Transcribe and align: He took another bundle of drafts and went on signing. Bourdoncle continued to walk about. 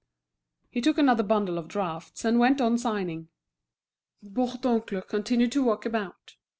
He 0.71 0.81
took 0.81 0.97
another 0.97 1.21
bundle 1.21 1.59
of 1.59 1.67
drafts 1.67 2.25
and 2.25 2.39
went 2.39 2.59
on 2.59 2.79
signing. 2.79 3.27
Bourdoncle 4.23 5.07
continued 5.07 5.51
to 5.51 5.63
walk 5.63 5.85
about. 5.85 6.37